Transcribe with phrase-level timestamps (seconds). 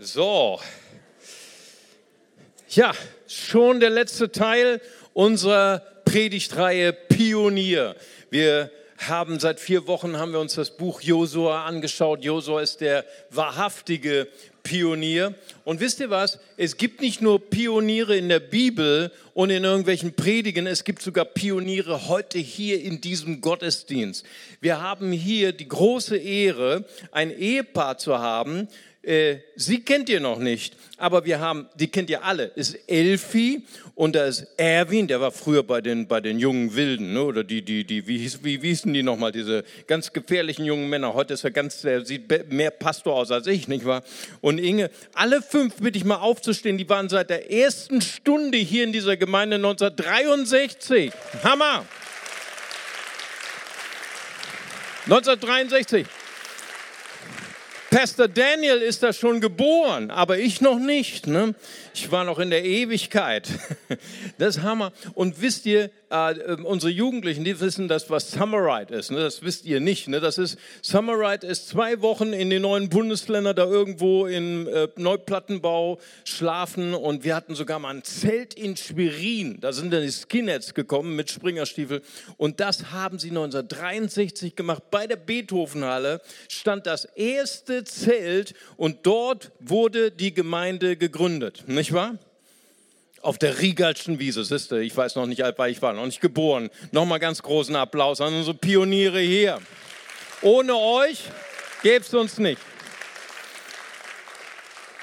[0.00, 0.60] So.
[2.68, 2.92] Ja,
[3.26, 4.80] schon der letzte Teil
[5.12, 7.96] unserer Predigtreihe Pionier.
[8.30, 12.22] Wir haben seit vier Wochen haben wir uns das Buch Josua angeschaut.
[12.22, 14.28] Josua ist der wahrhaftige
[14.62, 15.34] Pionier.
[15.64, 16.38] Und wisst ihr was?
[16.56, 21.24] Es gibt nicht nur Pioniere in der Bibel und in irgendwelchen Predigen, es gibt sogar
[21.24, 24.26] Pioniere heute hier in diesem Gottesdienst.
[24.60, 28.68] Wir haben hier die große Ehre, ein Ehepaar zu haben,
[29.08, 33.62] äh, sie kennt ihr noch nicht, aber wir haben, die kennt ihr alle, ist Elfi
[33.94, 37.22] und da ist Erwin, der war früher bei den, bei den jungen Wilden, ne?
[37.22, 41.14] oder die, die, die, wie, wie, wie hießen die nochmal, diese ganz gefährlichen jungen Männer.
[41.14, 44.04] Heute ist er ganz, der sieht mehr Pastor aus als ich, nicht wahr?
[44.42, 48.84] Und Inge, alle fünf bitte ich mal aufzustehen, die waren seit der ersten Stunde hier
[48.84, 51.12] in dieser Gemeinde 1963.
[51.42, 51.86] Hammer!
[55.06, 56.04] 1963.
[57.90, 61.26] Pastor Daniel ist da schon geboren, aber ich noch nicht.
[61.26, 61.54] Ne?
[62.00, 63.48] Ich war noch in der Ewigkeit.
[64.38, 64.92] Das ist Hammer.
[65.14, 69.10] Und wisst ihr, äh, ähm, unsere Jugendlichen, die wissen das, was Summerite ist.
[69.10, 69.18] Ne?
[69.18, 70.06] Das wisst ihr nicht.
[70.06, 70.20] Ne?
[70.20, 75.98] Das ist, Summerite ist zwei Wochen in den neuen Bundesländern da irgendwo im äh, Neuplattenbau
[76.24, 76.94] schlafen.
[76.94, 79.58] Und wir hatten sogar mal ein Zelt in Schwerin.
[79.60, 82.02] Da sind dann die Skinheads gekommen mit Springerstiefel.
[82.36, 84.84] Und das haben sie 1963 gemacht.
[84.90, 91.64] Bei der Beethovenhalle stand das erste Zelt und dort wurde die Gemeinde gegründet.
[91.66, 92.18] Nicht wahr?
[93.22, 94.44] auf der Riegalschen Wiese.
[94.44, 96.70] Siehste, ich weiß noch nicht, war ich war noch nicht geboren.
[96.92, 99.58] Nochmal ganz großen Applaus an unsere Pioniere hier.
[100.42, 101.24] Ohne euch
[101.82, 102.60] gäbe es uns nicht.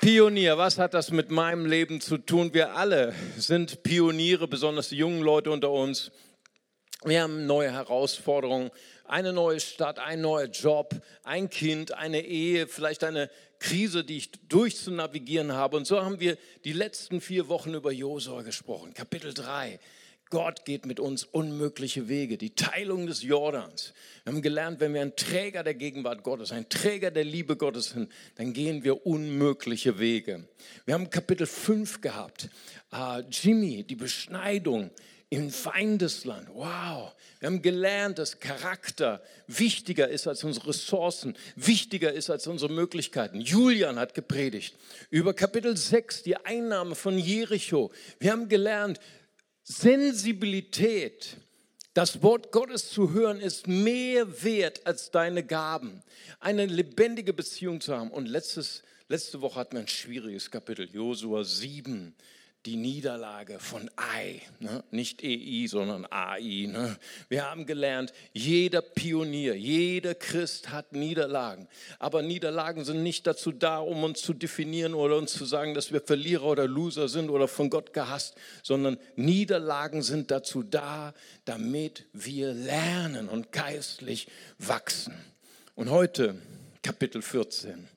[0.01, 2.53] Pionier, was hat das mit meinem Leben zu tun?
[2.53, 6.11] Wir alle sind Pioniere, besonders die jungen Leute unter uns.
[7.03, 8.71] Wir haben neue Herausforderungen,
[9.07, 13.29] eine neue Stadt, ein neuer Job, ein Kind, eine Ehe, vielleicht eine
[13.65, 15.77] Krise, die ich durchzunavigieren habe.
[15.77, 18.93] Und so haben wir die letzten vier Wochen über Josua gesprochen.
[18.93, 19.79] Kapitel 3.
[20.29, 23.93] Gott geht mit uns unmögliche Wege, die Teilung des Jordans.
[24.23, 27.89] Wir haben gelernt, wenn wir ein Träger der Gegenwart Gottes, ein Träger der Liebe Gottes
[27.89, 30.47] sind, dann gehen wir unmögliche Wege.
[30.85, 32.49] Wir haben Kapitel 5 gehabt,
[32.93, 34.91] uh, Jimmy, die Beschneidung,
[35.29, 36.47] im Feindesland.
[36.53, 42.71] Wow, wir haben gelernt, dass Charakter wichtiger ist als unsere Ressourcen, wichtiger ist als unsere
[42.71, 43.41] Möglichkeiten.
[43.41, 44.75] Julian hat gepredigt
[45.09, 47.91] über Kapitel 6, die Einnahme von Jericho.
[48.19, 48.99] Wir haben gelernt,
[49.63, 51.37] Sensibilität,
[51.95, 56.03] das Wort Gottes zu hören, ist mehr wert als deine Gaben.
[56.39, 58.11] Eine lebendige Beziehung zu haben.
[58.11, 62.13] Und letztes, letzte Woche hatten wir ein schwieriges Kapitel, Josua 7
[62.65, 64.83] die Niederlage von Ai, ne?
[64.89, 66.67] nicht EI, sondern AI.
[66.67, 66.97] Ne?
[67.29, 71.67] Wir haben gelernt, jeder Pionier, jeder Christ hat Niederlagen.
[71.99, 75.93] Aber Niederlagen sind nicht dazu da, um uns zu definieren oder uns zu sagen, dass
[75.93, 81.13] wir Verlierer oder Loser sind oder von Gott gehasst, sondern Niederlagen sind dazu da,
[81.45, 84.27] damit wir lernen und geistlich
[84.57, 85.13] wachsen.
[85.75, 86.35] Und heute
[86.81, 87.87] Kapitel 14.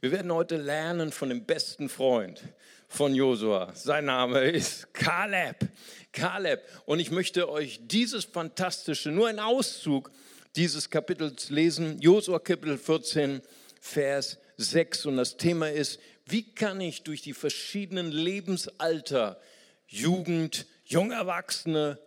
[0.00, 2.42] Wir werden heute lernen von dem besten Freund
[2.88, 3.72] von Josua.
[3.74, 5.68] Sein Name ist Kaleb.
[6.12, 6.62] Kaleb.
[6.86, 10.10] Und ich möchte euch dieses fantastische, nur ein Auszug
[10.56, 12.00] dieses Kapitels lesen.
[12.00, 13.42] Josua Kapitel 14,
[13.80, 15.06] Vers 6.
[15.06, 19.40] Und das Thema ist, wie kann ich durch die verschiedenen Lebensalter,
[19.86, 21.98] Jugend, Jungerwachsene,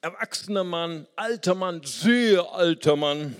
[0.00, 3.36] erwachsener Mann, alter Mann, sehr alter Mann,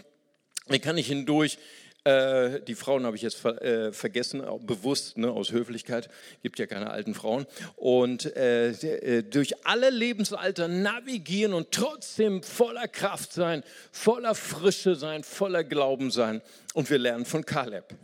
[0.68, 1.58] wie kann ich hindurch
[2.08, 6.08] äh, die Frauen habe ich jetzt ver, äh, vergessen, bewusst, ne, aus Höflichkeit.
[6.42, 7.46] Gibt ja keine alten Frauen.
[7.76, 15.22] Und äh, äh, durch alle Lebensalter navigieren und trotzdem voller Kraft sein, voller Frische sein,
[15.22, 16.40] voller Glauben sein.
[16.72, 17.94] Und wir lernen von Kaleb.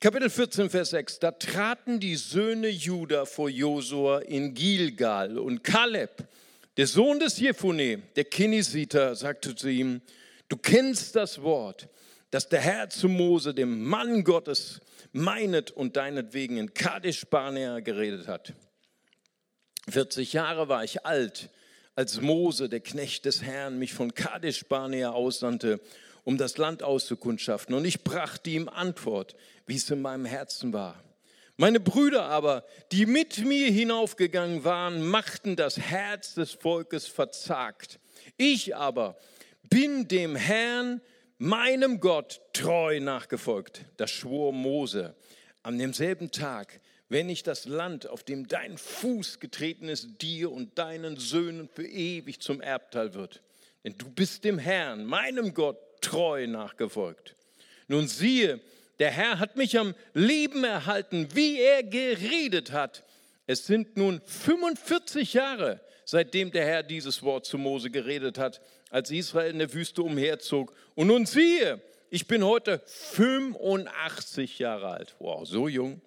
[0.00, 1.18] Kapitel 14, Vers 6.
[1.18, 6.28] Da traten die Söhne Juda vor Josua in Gilgal und Kaleb,
[6.76, 10.02] der Sohn des Jephune, der Kinisiter, sagte zu ihm,
[10.48, 11.88] du kennst das Wort
[12.30, 14.80] dass der Herr zu Mose, dem Mann Gottes,
[15.12, 18.52] meinet und deinetwegen in Kadesh Barnea geredet hat.
[19.88, 21.50] 40 Jahre war ich alt,
[21.94, 25.80] als Mose, der Knecht des Herrn, mich von Kadesh Barnea aussandte,
[26.24, 27.74] um das Land auszukundschaften.
[27.74, 29.36] Und ich brachte ihm Antwort,
[29.66, 31.02] wie es in meinem Herzen war.
[31.56, 37.98] Meine Brüder aber, die mit mir hinaufgegangen waren, machten das Herz des Volkes verzagt.
[38.36, 39.16] Ich aber
[39.70, 41.00] bin dem Herrn,
[41.38, 43.84] meinem Gott treu nachgefolgt.
[43.96, 45.14] Das schwor Mose
[45.62, 50.78] an demselben Tag, wenn ich das Land, auf dem dein Fuß getreten ist, dir und
[50.78, 53.42] deinen Söhnen für ewig zum Erbteil wird.
[53.84, 57.36] Denn du bist dem Herrn, meinem Gott, treu nachgefolgt.
[57.88, 58.60] Nun siehe,
[58.98, 63.04] der Herr hat mich am Leben erhalten, wie er geredet hat.
[63.46, 68.60] Es sind nun 45 Jahre, seitdem der Herr dieses Wort zu Mose geredet hat,
[68.90, 70.74] als Israel in der Wüste umherzog.
[70.94, 71.80] Und nun siehe,
[72.10, 75.16] ich bin heute 85 Jahre alt.
[75.18, 76.00] Wow, so jung.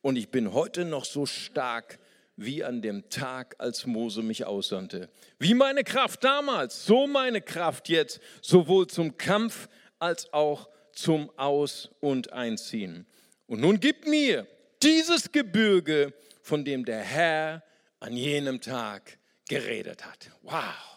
[0.00, 1.98] Und ich bin heute noch so stark
[2.36, 5.08] wie an dem Tag, als Mose mich aussandte.
[5.38, 9.68] Wie meine Kraft damals, so meine Kraft jetzt, sowohl zum Kampf
[9.98, 13.06] als auch zum Aus- und Einziehen.
[13.46, 14.46] Und nun gib mir
[14.82, 16.12] dieses Gebirge,
[16.42, 17.62] von dem der Herr
[18.00, 19.18] an jenem Tag
[19.48, 20.30] geredet hat.
[20.42, 20.93] Wow,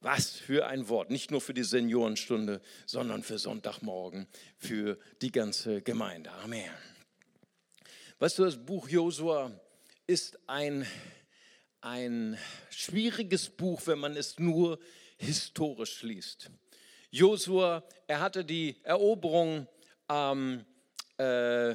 [0.00, 1.10] was für ein Wort.
[1.10, 6.30] Nicht nur für die Seniorenstunde, sondern für Sonntagmorgen, für die ganze Gemeinde.
[6.30, 6.70] Amen.
[8.18, 9.52] Weißt du, das Buch Josua
[10.06, 10.86] ist ein,
[11.80, 12.38] ein
[12.70, 14.78] schwieriges Buch, wenn man es nur
[15.16, 16.50] historisch liest.
[17.10, 19.66] Josua, er hatte die Eroberung
[20.08, 20.64] ähm,
[21.16, 21.74] äh,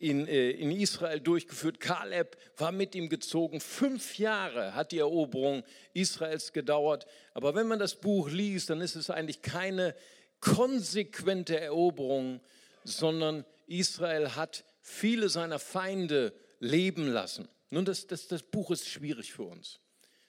[0.00, 1.78] in, äh, in Israel durchgeführt.
[1.78, 3.60] Kaleb war mit ihm gezogen.
[3.60, 5.62] Fünf Jahre hat die Eroberung
[5.92, 7.06] Israels gedauert.
[7.34, 9.94] Aber wenn man das Buch liest, dann ist es eigentlich keine
[10.40, 12.40] konsequente Eroberung,
[12.82, 17.48] sondern Israel hat viele seiner Feinde leben lassen.
[17.68, 19.80] Nun, das, das, das Buch ist schwierig für uns.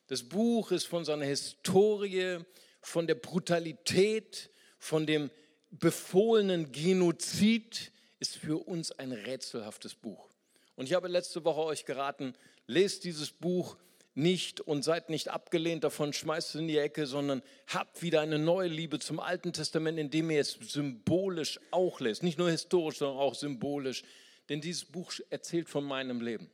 [0.07, 2.39] Das Buch ist von seiner Historie,
[2.81, 5.31] von der Brutalität, von dem
[5.69, 10.29] befohlenen Genozid, ist für uns ein rätselhaftes Buch.
[10.75, 12.33] Und ich habe letzte Woche euch geraten,
[12.68, 13.75] lest dieses Buch
[14.13, 18.39] nicht und seid nicht abgelehnt davon, schmeißt es in die Ecke, sondern habt wieder eine
[18.39, 22.23] neue Liebe zum Alten Testament, indem ihr es symbolisch auch lest.
[22.23, 24.03] Nicht nur historisch, sondern auch symbolisch
[24.51, 26.50] denn dieses Buch erzählt von meinem Leben.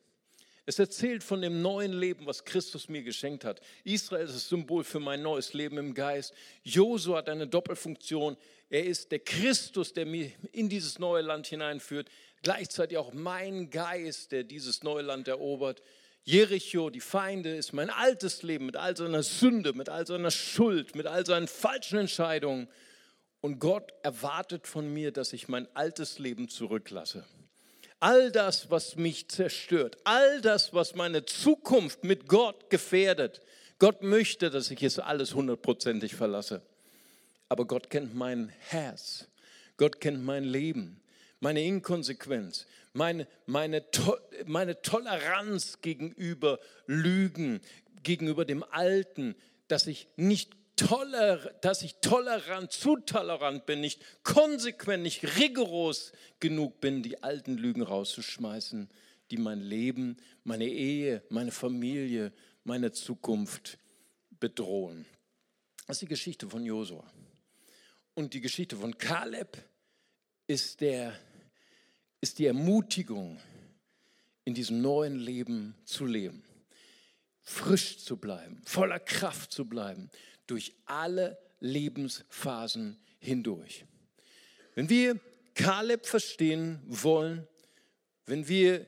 [0.70, 3.62] Es erzählt von dem neuen Leben, was Christus mir geschenkt hat.
[3.86, 6.34] Israel ist das Symbol für mein neues Leben im Geist.
[6.62, 8.36] Josu hat eine Doppelfunktion.
[8.70, 12.10] Er ist der Christus, der mich in dieses neue Land hineinführt.
[12.44, 15.82] Gleichzeitig auch mein Geist, der dieses neue Land erobert.
[16.26, 20.98] Jericho, die Feinde, ist mein altes Leben mit all seiner Sünde, mit all seiner Schuld,
[20.98, 22.68] mit all seinen falschen Entscheidungen.
[23.40, 27.26] Und Gott erwartet von mir, dass ich mein altes Leben zurücklasse
[28.00, 33.42] all das, was mich zerstört, all das, was meine Zukunft mit Gott gefährdet.
[33.80, 36.62] Gott möchte, dass ich es alles hundertprozentig verlasse.
[37.50, 39.28] Aber Gott kennt mein Herz.
[39.78, 41.00] Gott kennt mein Leben,
[41.40, 47.62] meine Inkonsequenz, meine, meine, to meine Toleranz gegenüber Lügen,
[48.02, 49.36] gegenüber dem Alten,
[49.68, 56.80] dass ich nicht toler, dass ich tolerant, zu tolerant bin, nicht konsequent, nicht rigoros genug
[56.80, 58.90] bin, die alten Lügen rauszuschmeißen,
[59.30, 60.16] die mein Leben,
[60.46, 62.32] meine Ehe, meine Familie,
[62.64, 63.78] meine Zukunft
[64.40, 65.06] bedrohen.
[65.86, 67.04] Das ist die Geschichte von Josua.
[68.14, 69.58] Und die Geschichte von Kaleb
[70.48, 71.14] ist, der,
[72.22, 73.40] ist die Ermutigung,
[74.46, 76.48] in diesem neuen Leben zu leben
[77.48, 80.10] frisch zu bleiben, voller Kraft zu bleiben,
[80.48, 83.86] durch alle Lebensphasen hindurch.
[84.76, 85.20] Wenn wir
[85.54, 87.48] Kaleb verstehen wollen,
[88.26, 88.86] wenn wir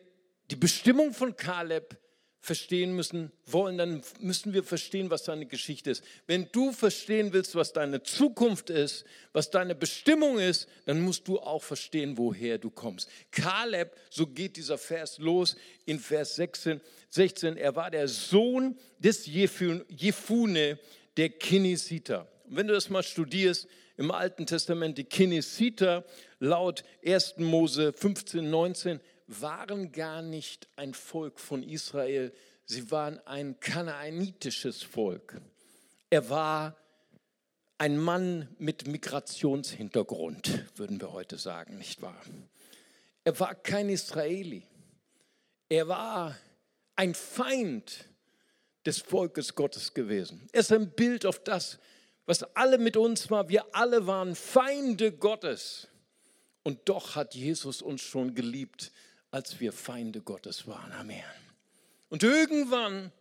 [0.51, 1.97] die Bestimmung von Kaleb
[2.41, 6.03] verstehen müssen, wollen, dann müssen wir verstehen, was seine Geschichte ist.
[6.25, 9.03] Wenn du verstehen willst, was deine Zukunft ist,
[9.33, 13.09] was deine Bestimmung ist, dann musst du auch verstehen, woher du kommst.
[13.31, 16.79] Kaleb, so geht dieser Vers los in Vers 16,
[17.09, 19.85] 16 er war der Sohn des Jefune,
[21.17, 22.27] der Kinesiter.
[22.45, 26.05] Und wenn du das mal studierst, im Alten Testament, die Kinesiter
[26.39, 27.35] laut 1.
[27.37, 32.31] Mose 15, 19 waren gar nicht ein Volk von Israel,
[32.65, 35.41] sie waren ein kanaanitisches Volk.
[36.09, 36.77] Er war
[37.77, 42.21] ein Mann mit Migrationshintergrund, würden wir heute sagen, nicht wahr?
[43.25, 44.63] Er war kein Israeli.
[45.67, 46.37] Er war
[46.95, 48.09] ein Feind
[48.89, 50.49] des Volkes Gottes gewesen.
[50.51, 51.77] Er ist ein Bild auf das,
[52.25, 53.47] was alle mit uns war.
[53.47, 55.87] Wir alle waren Feinde Gottes.
[56.63, 58.91] Und doch hat Jesus uns schon geliebt,
[59.29, 60.91] als wir Feinde Gottes waren.
[60.93, 61.23] Amen.
[62.09, 63.11] Und irgendwann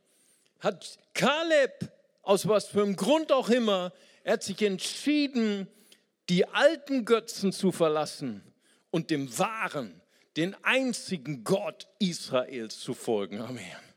[0.61, 3.93] hat Kaleb, aus was für einem Grund auch immer,
[4.25, 5.69] er hat sich entschieden,
[6.31, 8.43] die alten Götzen zu verlassen
[8.91, 10.01] und dem wahren,
[10.39, 13.41] den einzigen Gott Israels zu folgen.
[13.41, 13.88] Amen.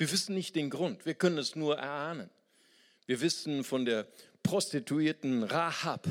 [0.00, 2.30] Wir wissen nicht den Grund, wir können es nur erahnen.
[3.04, 4.06] Wir wissen von der
[4.42, 6.08] Prostituierten Rahab,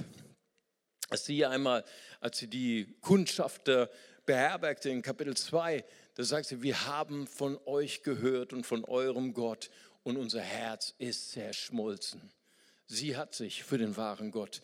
[1.09, 1.83] dass sie einmal,
[2.19, 3.89] als sie die Kundschafter
[4.27, 9.33] beherbergte in Kapitel 2, da sagt sie, wir haben von euch gehört und von eurem
[9.33, 9.71] Gott
[10.03, 12.21] und unser Herz ist zerschmolzen.
[12.85, 14.61] Sie hat sich für den wahren Gott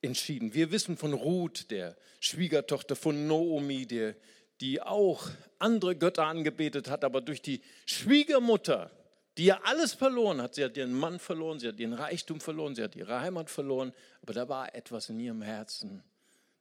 [0.00, 0.54] entschieden.
[0.54, 4.14] Wir wissen von Ruth, der Schwiegertochter von Naomi, der,
[4.60, 8.90] die auch andere Götter angebetet hat, aber durch die Schwiegermutter,
[9.36, 12.74] die ja alles verloren hat, sie hat ihren Mann verloren, sie hat ihren Reichtum verloren,
[12.74, 16.02] sie hat ihre Heimat verloren, aber da war etwas in ihrem Herzen,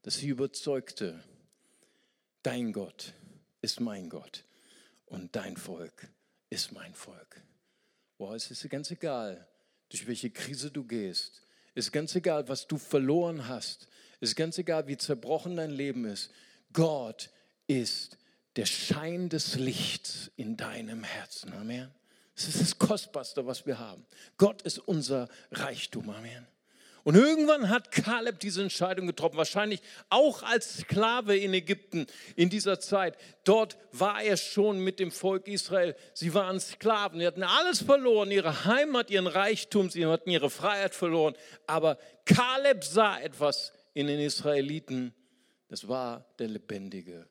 [0.03, 1.22] das sie überzeugte,
[2.44, 3.13] dein Gott
[3.62, 4.46] ist mein Gott
[5.08, 6.08] und dein Volk
[6.50, 7.41] ist mein Volk.
[8.18, 9.48] Boah, es ist ganz egal,
[9.89, 11.41] durch welche Krise du gehst.
[11.74, 13.88] Es ist ganz egal, was du verloren hast.
[14.20, 16.32] Es ist ganz egal, wie zerbrochen dein Leben ist.
[16.74, 17.29] Gott
[17.69, 18.17] ist
[18.55, 21.53] der Schein des Lichts in deinem Herzen.
[21.53, 21.91] Amen.
[22.35, 24.05] Das ist das Kostbarste, was wir haben.
[24.38, 26.09] Gott ist unser Reichtum.
[26.09, 26.47] Amen.
[27.03, 32.79] Und irgendwann hat Kaleb diese Entscheidung getroffen, wahrscheinlich auch als Sklave in Ägypten in dieser
[32.79, 33.17] Zeit.
[33.45, 35.95] Dort war er schon mit dem Volk Israel.
[36.13, 40.93] Sie waren Sklaven, sie hatten alles verloren, ihre Heimat, ihren Reichtum, sie hatten ihre Freiheit
[40.93, 41.35] verloren.
[41.67, 45.13] Aber Kaleb sah etwas in den Israeliten,
[45.69, 47.27] das war der lebendige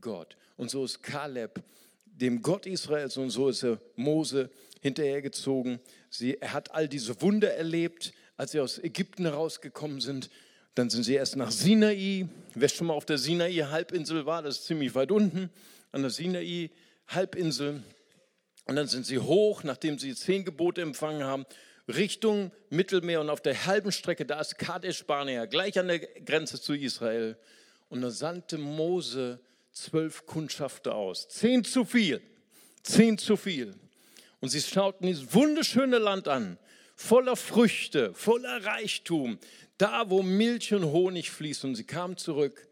[0.00, 0.36] Gott.
[0.56, 1.62] Und so ist Kaleb
[2.06, 5.80] dem Gott Israels und so ist er Mose hinterhergezogen.
[6.10, 10.30] Sie, er hat all diese Wunder erlebt als sie aus Ägypten herausgekommen sind.
[10.74, 12.26] Dann sind sie erst nach Sinai.
[12.54, 15.50] Wer schon mal auf der Sinai-Halbinsel war, das ist ziemlich weit unten,
[15.92, 17.82] an der Sinai-Halbinsel.
[18.64, 21.46] Und dann sind sie hoch, nachdem sie zehn Gebote empfangen haben,
[21.86, 26.60] Richtung Mittelmeer und auf der halben Strecke, da ist Kadesh Barnea, gleich an der Grenze
[26.60, 27.36] zu Israel.
[27.88, 29.40] Und da sandte Mose
[29.72, 31.28] zwölf Kundschafter aus.
[31.28, 32.22] Zehn zu viel,
[32.82, 33.74] zehn zu viel.
[34.40, 36.58] Und sie schauten dieses wunderschöne Land an
[36.96, 39.38] voller Früchte, voller Reichtum,
[39.78, 41.70] da wo Milch und Honig fließen.
[41.70, 42.68] Und sie kamen zurück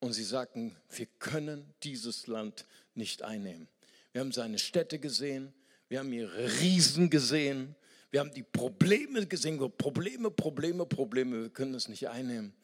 [0.00, 3.68] und sie sagten, wir können dieses Land nicht einnehmen.
[4.12, 5.52] Wir haben seine Städte gesehen,
[5.88, 7.74] wir haben ihre Riesen gesehen,
[8.10, 12.54] wir haben die Probleme gesehen, Probleme, Probleme, Probleme, wir können es nicht einnehmen.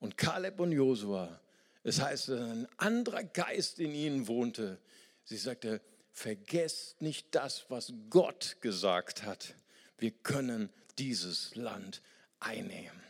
[0.00, 1.40] Und Kaleb und Josua,
[1.88, 4.78] es heißt, ein anderer Geist in ihnen wohnte.
[5.24, 5.80] Sie sagte,
[6.12, 9.54] vergesst nicht das, was Gott gesagt hat
[9.98, 12.02] wir können dieses Land
[12.40, 13.02] einnehmen.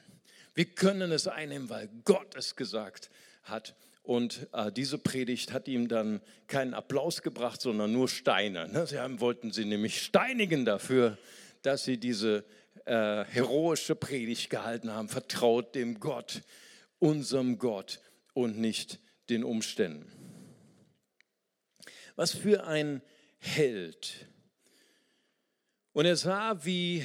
[0.54, 3.10] Wir können es einnehmen, weil Gott es gesagt
[3.44, 3.76] hat.
[4.02, 8.66] Und äh, diese Predigt hat ihm dann keinen Applaus gebracht, sondern nur Steine.
[8.68, 8.86] Ne?
[8.86, 11.18] Sie haben, wollten sie nämlich steinigen dafür,
[11.62, 12.44] dass sie diese
[12.86, 15.10] äh, heroische Predigt gehalten haben.
[15.10, 16.40] Vertraut dem Gott,
[16.98, 18.00] unserem Gott
[18.38, 20.06] und nicht den Umständen.
[22.14, 23.02] Was für ein
[23.38, 24.28] Held
[25.92, 27.04] und er sah, wie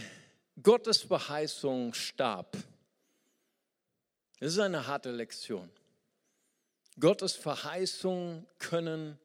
[0.62, 2.56] Gottes Verheißung starb.
[4.40, 5.72] Das ist eine harte Lektion.
[7.00, 9.18] Gottes Verheißungen können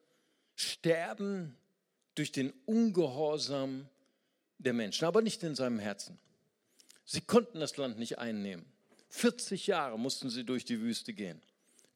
[0.54, 1.58] sterben
[2.14, 3.86] durch den Ungehorsam
[4.56, 6.18] der Menschen, aber nicht in seinem Herzen.
[7.04, 8.64] Sie konnten das Land nicht einnehmen.
[9.10, 11.42] 40 Jahre mussten sie durch die Wüste gehen.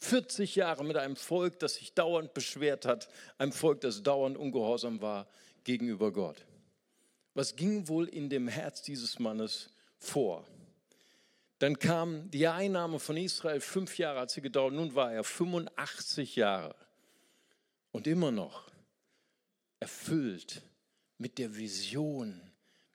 [0.02, 5.00] 40 Jahre mit einem Volk, das sich dauernd beschwert hat, einem Volk, das dauernd ungehorsam
[5.00, 5.28] war
[5.62, 6.44] gegenüber Gott.
[7.34, 10.44] Was ging wohl in dem Herz dieses Mannes vor?
[11.60, 16.34] Dann kam die Einnahme von Israel, fünf Jahre hat sie gedauert, nun war er 85
[16.34, 16.74] Jahre
[17.92, 18.70] und immer noch
[19.78, 20.62] erfüllt
[21.18, 22.40] mit der Vision,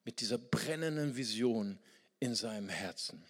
[0.03, 1.79] mit dieser brennenden Vision
[2.19, 3.23] in seinem Herzen.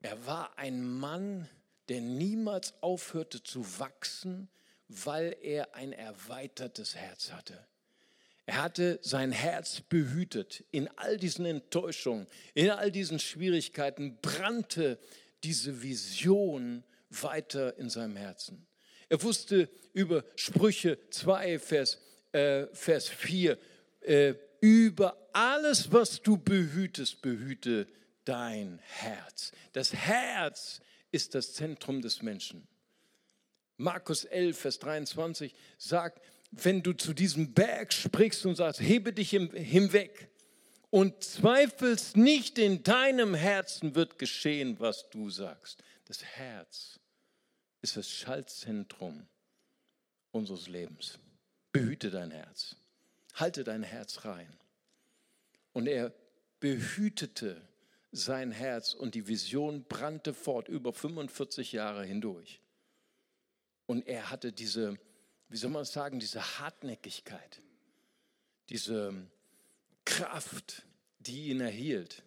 [0.00, 4.48] Er war ein Mann, der niemals aufhörte zu wachsen,
[4.88, 7.66] weil er ein erweitertes Herz hatte.
[8.46, 10.64] Er hatte sein Herz behütet.
[10.70, 14.98] In all diesen Enttäuschungen, in all diesen Schwierigkeiten brannte
[15.44, 18.66] diese Vision weiter in seinem Herzen.
[19.08, 21.98] Er wusste über Sprüche 2, Vers,
[22.32, 23.58] äh, Vers 4,
[24.00, 27.86] äh, über alles, was du behütest, behüte
[28.24, 29.52] dein Herz.
[29.72, 30.80] Das Herz
[31.12, 32.66] ist das Zentrum des Menschen.
[33.76, 39.30] Markus 11, Vers 23 sagt, wenn du zu diesem Berg sprichst und sagst, hebe dich
[39.30, 40.28] hinweg
[40.90, 45.82] und zweifelst nicht in deinem Herzen, wird geschehen, was du sagst.
[46.06, 47.00] Das Herz
[47.80, 49.26] ist das Schaltzentrum
[50.30, 51.18] unseres Lebens.
[51.72, 52.76] Behüte dein Herz.
[53.34, 54.58] Halte dein Herz rein.
[55.72, 56.12] Und er
[56.60, 57.60] behütete
[58.12, 62.60] sein Herz und die Vision brannte fort über 45 Jahre hindurch.
[63.86, 64.98] Und er hatte diese
[65.52, 67.60] wie soll man sagen, diese Hartnäckigkeit,
[68.70, 69.12] diese
[70.06, 70.86] Kraft,
[71.18, 72.22] die ihn erhielt.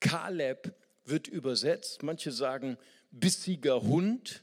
[0.00, 2.76] Kaleb wird übersetzt, manche sagen
[3.12, 4.42] bissiger Hund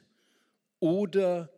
[0.80, 1.50] oder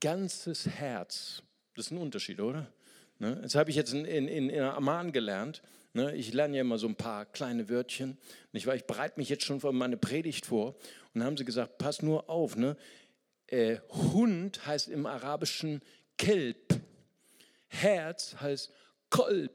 [0.00, 1.42] ganzes Herz.
[1.74, 2.72] Das ist ein Unterschied, oder?
[3.18, 3.38] Ne?
[3.42, 5.62] Das habe ich jetzt in, in, in Amman gelernt.
[5.92, 6.14] Ne?
[6.14, 8.18] Ich lerne ja immer so ein paar kleine Wörtchen.
[8.52, 10.68] Ich, ich bereite mich jetzt schon für meine Predigt vor.
[10.68, 12.56] Und dann haben sie gesagt, pass nur auf.
[12.56, 12.76] Ne?
[13.46, 15.82] Äh, Hund heißt im Arabischen
[16.16, 16.80] Kelb.
[17.68, 18.72] Herz heißt
[19.10, 19.52] Kolb.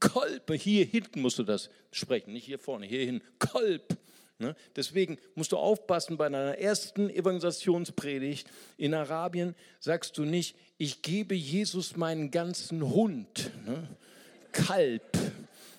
[0.00, 3.22] Kolbe, hier hinten musst du das sprechen, nicht hier vorne, hier hin.
[3.38, 3.96] Kolb.
[4.38, 4.54] Ne?
[4.76, 11.34] Deswegen musst du aufpassen, bei deiner ersten Evangelisationspredigt in Arabien sagst du nicht, ich gebe
[11.34, 13.50] Jesus meinen ganzen Hund.
[13.66, 13.88] Ne?
[14.52, 15.18] Kalb.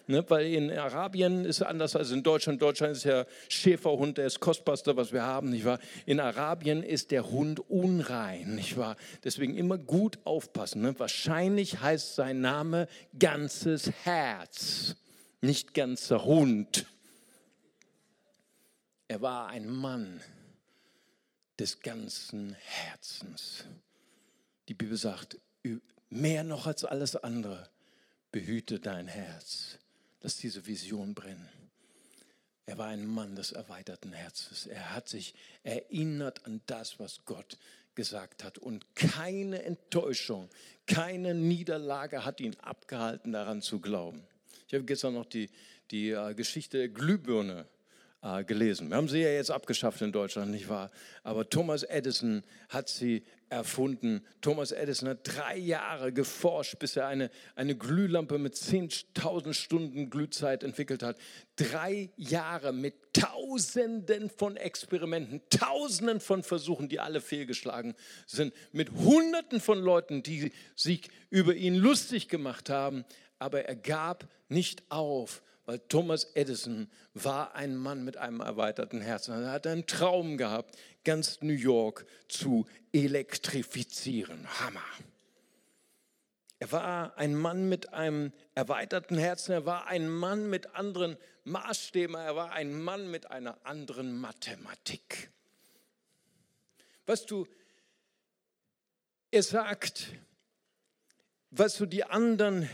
[0.08, 2.60] Ne, weil in Arabien ist es anders als in Deutschland.
[2.60, 5.80] Deutschland ist der Schäferhund das kostbarste, was wir haben, nicht wahr?
[6.08, 8.96] In Arabien ist der Hund unrein, nicht wahr?
[9.24, 10.98] Deswegen immer gut aufpassen.
[10.98, 12.88] Wahrscheinlich heißt sein Name
[13.20, 14.96] ganzes Herz,
[15.42, 16.88] nicht ganzer Hund.
[19.10, 20.22] Er war ein Mann
[21.58, 23.66] des ganzen Herzens.
[24.68, 25.40] Die Bibel sagt,
[26.10, 27.68] mehr noch als alles andere,
[28.32, 29.80] behüte dein Herz,
[30.22, 31.50] lass diese Vision brennen.
[32.68, 34.68] Er war ein Mann des erweiterten Herzens.
[34.68, 37.58] Er hat sich erinnert an das, was Gott
[37.96, 38.60] gesagt hat.
[38.60, 40.52] Und keine Enttäuschung,
[40.86, 44.22] keine Niederlage hat ihn abgehalten, daran zu glauben.
[44.68, 45.50] Ich habe gestern noch die,
[45.90, 47.68] die äh, Geschichte der Glühbirne
[48.22, 48.90] äh, gelesen.
[48.90, 50.92] Wir haben sie ja jetzt abgeschafft in Deutschland, nicht wahr?
[51.24, 54.26] Aber Thomas Edison hat sie erfunden.
[54.42, 60.64] Thomas Edison hat drei Jahre geforscht, bis er eine, eine Glühlampe mit 10.000 Stunden Glühzeit
[60.64, 61.18] entwickelt hat.
[61.56, 67.96] Drei Jahre mit Tausenden von Experimenten, Tausenden von Versuchen, die alle fehlgeschlagen
[68.28, 73.04] sind, mit Hunderten von Leuten, die sich über ihn lustig gemacht haben.
[73.40, 79.44] Aber er gab nicht auf weil Thomas Edison war ein Mann mit einem erweiterten Herzen.
[79.44, 84.48] Er hat einen Traum gehabt, ganz New York zu elektrifizieren.
[84.60, 84.82] Hammer.
[86.58, 92.16] Er war ein Mann mit einem erweiterten Herzen, er war ein Mann mit anderen Maßstäben,
[92.16, 95.30] er war ein Mann mit einer anderen Mathematik.
[97.06, 97.46] Weißt du,
[99.30, 100.08] er sagt,
[101.52, 102.68] weißt du, die anderen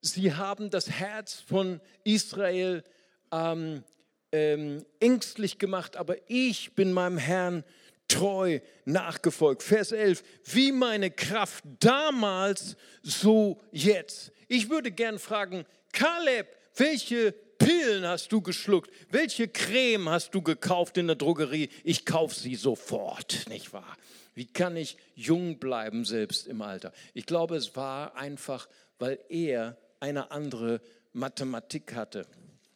[0.00, 2.84] sie haben das Herz von Israel
[3.32, 3.84] ähm,
[4.32, 7.64] ähm, ängstlich gemacht, aber ich bin meinem Herrn
[8.08, 9.62] treu nachgefolgt.
[9.62, 14.32] Vers 11, wie meine Kraft damals, so jetzt.
[14.48, 18.90] Ich würde gern fragen, Kaleb, welche Pillen hast du geschluckt?
[19.10, 21.68] Welche Creme hast du gekauft in der Drogerie?
[21.84, 23.96] Ich kaufe sie sofort, nicht wahr?
[24.34, 26.92] Wie kann ich jung bleiben selbst im Alter?
[27.12, 30.80] Ich glaube, es war einfach, weil er eine andere
[31.12, 32.26] Mathematik hatte.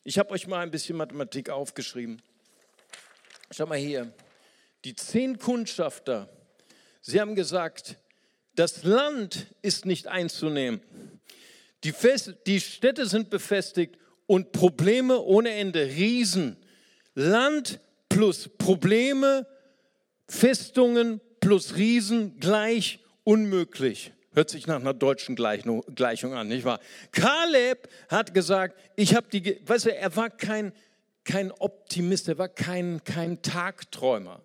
[0.04, 2.20] Ich habe euch mal ein bisschen Mathematik aufgeschrieben.
[3.50, 4.12] Schau mal hier.
[4.84, 6.28] Die zehn Kundschafter,
[7.00, 7.96] sie haben gesagt,
[8.54, 10.80] das Land ist nicht einzunehmen.
[11.84, 16.56] Die, Fest, die Städte sind befestigt und Probleme ohne Ende, Riesen.
[17.14, 19.46] Land plus Probleme,
[20.28, 24.12] Festungen plus Riesen gleich unmöglich.
[24.34, 26.80] Hört sich nach einer deutschen Gleichung an, nicht wahr?
[27.12, 30.72] Kaleb hat gesagt, ich habe die, weißt du, er war kein,
[31.22, 34.40] kein Optimist, er war kein, kein Tagträumer.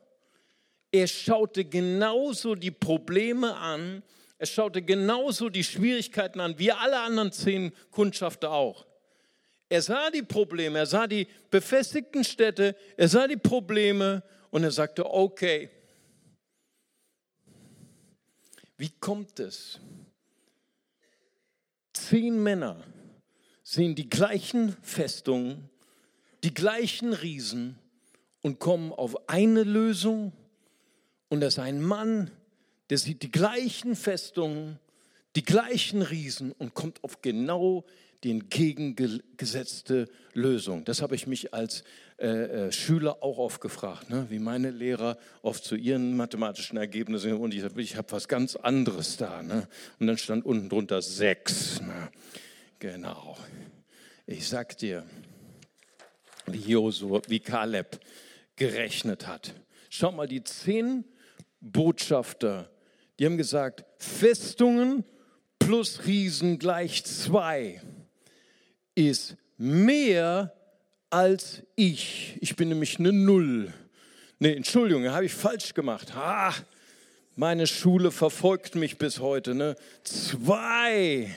[0.91, 4.03] Er schaute genauso die Probleme an,
[4.37, 8.85] er schaute genauso die Schwierigkeiten an, wie alle anderen zehn Kundschafter auch.
[9.69, 14.21] Er sah die Probleme, er sah die befestigten Städte, er sah die Probleme
[14.51, 15.69] und er sagte, okay,
[18.79, 19.79] wie kommt es?
[21.91, 22.81] Zehn Männer
[23.61, 25.69] sehen die gleichen Festungen,
[26.45, 27.77] die gleichen Riesen
[28.41, 30.31] und kommen auf eine Lösung.
[31.27, 32.31] Und das ist ein Mann,
[32.89, 34.79] der sieht die gleichen Festungen,
[35.35, 37.83] die gleichen Riesen und kommt auf genau
[38.23, 40.85] die entgegengesetzte Lösung.
[40.85, 41.83] Das habe ich mich als
[42.19, 44.25] äh, äh, Schüler auch oft gefragt, ne?
[44.29, 49.15] wie meine Lehrer oft zu ihren mathematischen Ergebnissen und ich, ich habe was ganz anderes
[49.17, 49.41] da.
[49.41, 49.67] Ne?
[49.99, 51.79] Und dann stand unten drunter sechs.
[51.79, 52.09] Ne?
[52.79, 53.37] Genau.
[54.25, 55.05] Ich sag dir,
[56.45, 57.99] wie Josua, wie Kaleb
[58.57, 59.53] gerechnet hat.
[59.89, 61.05] Schau mal, die zehn
[61.61, 62.69] Botschafter,
[63.17, 65.05] die haben gesagt, Festungen
[65.57, 67.81] plus Riesen gleich zwei
[68.95, 70.53] ist mehr
[71.09, 72.37] als ich.
[72.41, 73.73] Ich bin nämlich eine Null.
[74.39, 76.13] Nee, Entschuldigung, habe ich falsch gemacht.
[76.15, 76.53] Ah,
[77.35, 79.55] meine Schule verfolgt mich bis heute.
[79.55, 79.75] Ne?
[80.03, 81.35] Zwei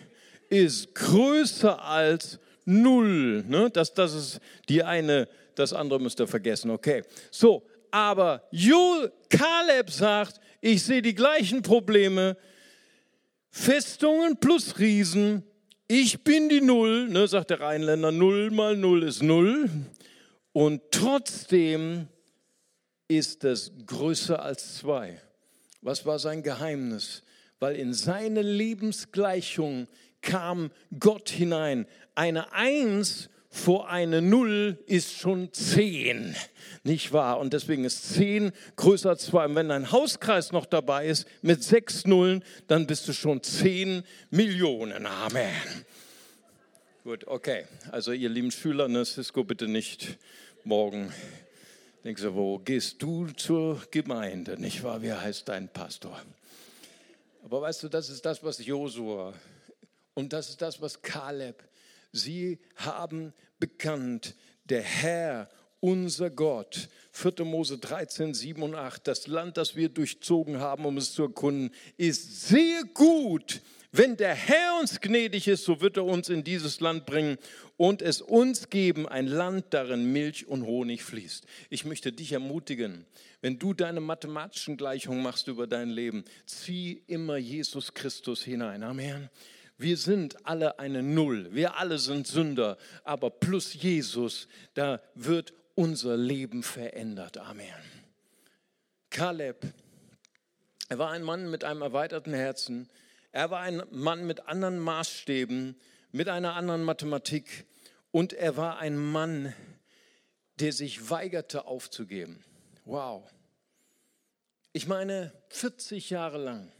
[0.49, 3.45] ist größer als Null.
[3.49, 3.71] Ne?
[3.71, 6.71] Das, das ist die eine, das andere müsst ihr vergessen.
[6.71, 7.03] Okay.
[7.31, 12.37] So, aber Jul Kaleb sagt, ich sehe die gleichen Probleme.
[13.51, 15.45] Festungen plus Riesen.
[15.95, 18.13] Ich bin die Null, ne, sagt der Rheinländer.
[18.13, 19.69] Null mal Null ist Null.
[20.55, 22.09] Und trotzdem
[23.09, 25.21] ist es größer als zwei.
[25.83, 27.25] Was war sein Geheimnis?
[27.59, 29.87] Weil in seine Lebensgleichung
[30.23, 31.85] kam Gott hinein.
[32.15, 36.35] Eine Eins vor eine Null ist schon zehn,
[36.85, 37.39] nicht wahr?
[37.39, 39.45] Und deswegen ist zehn größer als zwei.
[39.45, 44.05] Und wenn ein Hauskreis noch dabei ist mit sechs Nullen, dann bist du schon zehn
[44.31, 45.05] Millionen.
[45.05, 45.53] Amen.
[47.05, 47.67] Gut, okay.
[47.91, 50.17] Also ihr lieben Schüler, ne, Cisco, bitte nicht
[50.65, 51.13] morgen.
[52.05, 55.03] Denkst du, wo gehst du zur Gemeinde, nicht wahr?
[55.03, 56.19] Wie heißt dein Pastor?
[57.45, 59.35] Aber weißt du, das ist das, was Josua
[60.15, 61.63] und das ist das, was Kaleb
[62.13, 65.49] Sie haben bekannt, der Herr,
[65.81, 67.45] unser Gott, 4.
[67.45, 71.75] Mose 13, 7 und 8, das Land, das wir durchzogen haben, um es zu erkunden,
[71.97, 73.61] ist sehr gut.
[73.95, 77.37] Wenn der Herr uns gnädig ist, so wird er uns in dieses Land bringen
[77.77, 81.45] und es uns geben, ein Land, darin Milch und Honig fließt.
[81.69, 83.05] Ich möchte dich ermutigen,
[83.43, 88.83] wenn du deine mathematischen Gleichungen machst über dein Leben, zieh immer Jesus Christus hinein.
[88.83, 89.29] Amen.
[89.79, 91.53] Wir sind alle eine Null.
[91.53, 92.79] Wir alle sind Sünder.
[93.05, 97.39] Aber plus Jesus, da wird unser Leben verändert.
[97.39, 97.67] Amen.
[99.11, 99.67] Kaleb,
[100.89, 102.89] er war ein Mann mit einem erweiterten Herzen.
[103.31, 105.77] Er war ein Mann mit anderen Maßstäben,
[106.11, 107.67] mit einer anderen Mathematik.
[108.11, 109.55] Und er war ein Mann,
[110.61, 112.45] der sich weigerte aufzugeben.
[112.85, 113.31] Wow.
[114.75, 116.73] Ich meine, 40 Jahre lang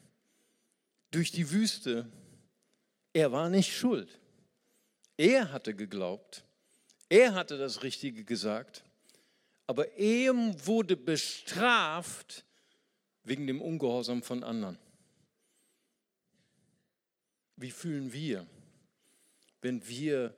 [1.11, 2.07] durch die Wüste
[3.13, 4.19] er war nicht schuld.
[5.17, 6.45] Er hatte geglaubt,
[7.09, 8.85] er hatte das Richtige gesagt,
[9.67, 10.35] aber er
[10.67, 12.45] wurde bestraft
[13.25, 14.79] wegen dem Ungehorsam von anderen.
[17.57, 18.47] Wie fühlen wir,
[19.61, 20.37] wenn wir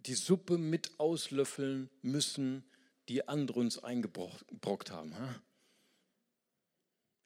[0.00, 2.64] die Suppe mit auslöffeln müssen,
[3.08, 5.14] die andere uns eingebrockt haben?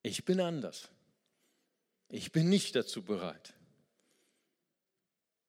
[0.02, 0.90] Ich bin anders.
[2.08, 3.54] Ich bin nicht dazu bereit.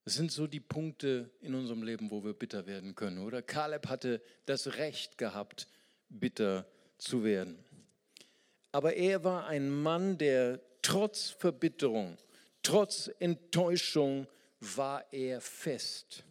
[0.10, 3.44] Das sind so die Punkte in unserem Leben, wo wir bitter werden können, oder?
[3.44, 5.68] Kaleb hatte das Recht gehabt,
[6.10, 6.66] bitter
[6.98, 7.60] zu werden.
[8.72, 12.18] Aber er war ein Mann, der trotz Verbitterung,
[12.64, 14.26] trotz Enttäuschung
[14.60, 16.24] war er fest.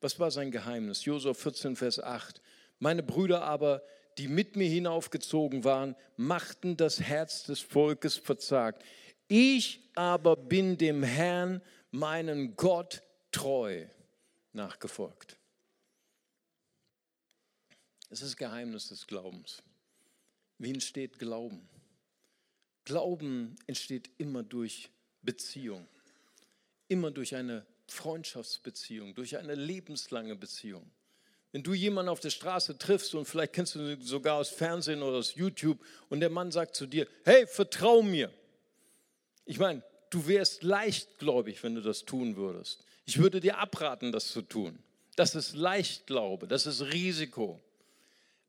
[0.00, 1.04] Was war sein Geheimnis?
[1.04, 2.40] Josua 14, Vers 8.
[2.78, 3.82] Meine Brüder aber,
[4.16, 8.84] die mit mir hinaufgezogen waren, machten das Herz des Volkes verzagt.
[9.26, 13.02] Ich aber bin dem Herrn, meinen Gott,
[13.34, 13.84] treu
[14.52, 15.36] nachgefolgt.
[18.08, 19.62] Es ist das Geheimnis des Glaubens.
[20.58, 21.68] Wie entsteht Glauben?
[22.84, 24.88] Glauben entsteht immer durch
[25.22, 25.88] Beziehung,
[26.86, 30.88] immer durch eine Freundschaftsbeziehung, durch eine lebenslange Beziehung.
[31.50, 35.02] Wenn du jemanden auf der Straße triffst und vielleicht kennst du ihn sogar aus Fernsehen
[35.02, 38.32] oder aus YouTube und der Mann sagt zu dir, hey, vertrau mir.
[39.44, 42.84] Ich meine, du wärst leichtgläubig, wenn du das tun würdest.
[43.04, 44.78] Ich würde dir abraten, das zu tun.
[45.16, 47.60] Das ist Leichtglaube, das ist Risiko.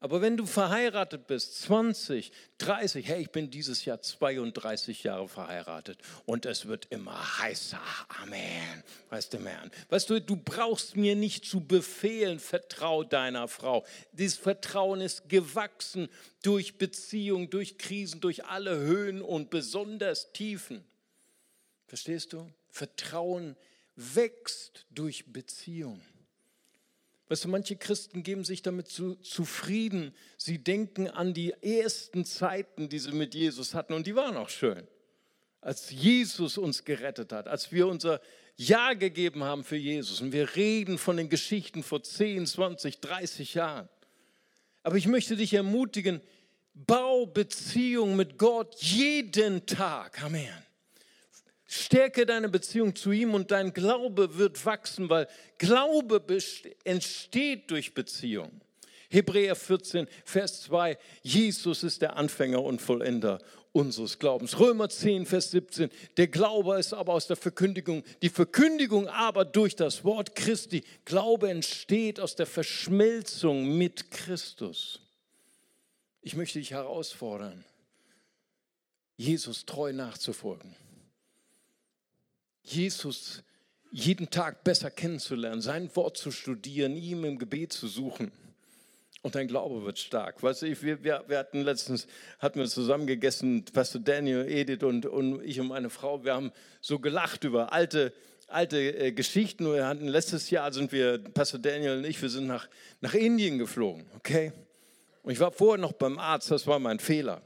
[0.01, 5.97] Aber wenn du verheiratet bist, 20, 30, hey, ich bin dieses Jahr 32 Jahre verheiratet
[6.25, 7.81] und es wird immer heißer.
[8.21, 8.83] Amen.
[9.09, 9.71] Weißt du, Herrn.
[9.89, 13.85] Weißt du, du brauchst mir nicht zu befehlen, vertrau deiner Frau.
[14.11, 16.09] Dieses Vertrauen ist gewachsen
[16.43, 20.83] durch Beziehung, durch Krisen, durch alle Höhen und besonders Tiefen.
[21.87, 22.51] Verstehst du?
[22.69, 26.01] Vertrauen ist wächst durch Beziehung.
[27.27, 30.13] Weißt du, manche Christen geben sich damit zu, zufrieden.
[30.37, 34.49] Sie denken an die ersten Zeiten, die sie mit Jesus hatten, und die waren auch
[34.49, 34.87] schön.
[35.61, 38.21] Als Jesus uns gerettet hat, als wir unser
[38.55, 40.21] Ja gegeben haben für Jesus.
[40.21, 43.89] Und wir reden von den Geschichten vor 10, 20, 30 Jahren.
[44.83, 46.21] Aber ich möchte dich ermutigen,
[46.75, 50.21] bau Beziehung mit Gott jeden Tag.
[50.21, 50.53] Amen.
[51.75, 56.21] Stärke deine Beziehung zu ihm und dein Glaube wird wachsen, weil Glaube
[56.83, 58.61] entsteht durch Beziehung.
[59.09, 63.39] Hebräer 14, Vers 2, Jesus ist der Anfänger und Vollender
[63.71, 64.59] unseres Glaubens.
[64.59, 69.75] Römer 10, Vers 17, der Glaube ist aber aus der Verkündigung, die Verkündigung aber durch
[69.75, 70.83] das Wort Christi.
[71.03, 75.01] Glaube entsteht aus der Verschmelzung mit Christus.
[76.21, 77.63] Ich möchte dich herausfordern,
[79.17, 80.75] Jesus treu nachzufolgen.
[82.65, 83.43] Jesus
[83.91, 88.31] jeden Tag besser kennenzulernen, sein Wort zu studieren, ihm im Gebet zu suchen
[89.25, 90.43] und dein Glaube wird stark.
[90.43, 92.05] Weißt du, wir, wir, wir hatten letztens,
[92.37, 96.51] hatten wir zusammen gegessen, Pastor Daniel, Edith und, und ich und meine Frau, wir haben
[96.79, 98.13] so gelacht über alte,
[98.47, 99.65] alte äh, Geschichten.
[99.65, 102.67] Wir hatten letztes Jahr sind wir, Pastor Daniel und ich, wir sind nach,
[103.01, 104.51] nach Indien geflogen, okay?
[105.23, 107.41] Und ich war vorher noch beim Arzt, das war mein Fehler.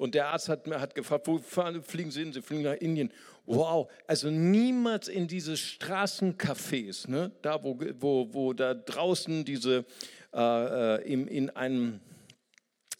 [0.00, 2.32] Und der Arzt hat, hat gefragt, wo fliegen Sie hin?
[2.32, 3.12] Sie fliegen nach Indien.
[3.44, 7.32] Wow, also niemals in diese Straßencafés, ne?
[7.42, 9.84] da wo, wo, wo da draußen diese
[10.32, 12.00] äh, äh, in, in einem